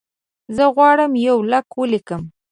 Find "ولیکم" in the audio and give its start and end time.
1.79-2.21